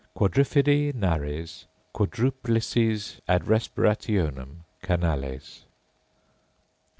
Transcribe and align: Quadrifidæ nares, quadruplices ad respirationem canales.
Quadrifidæ 0.17 0.95
nares, 0.95 1.67
quadruplices 1.93 3.19
ad 3.27 3.43
respirationem 3.43 4.63
canales. 4.81 5.65